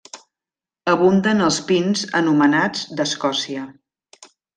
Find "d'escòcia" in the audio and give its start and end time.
3.01-3.67